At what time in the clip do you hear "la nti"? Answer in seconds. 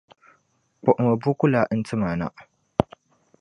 1.53-1.93